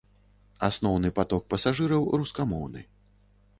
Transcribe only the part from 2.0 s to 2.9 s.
рускамоўны.